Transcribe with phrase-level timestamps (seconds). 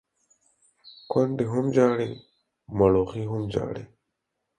[1.11, 2.09] کونډي هم ژاړي،
[2.77, 3.83] مړوښې هم ژاړي.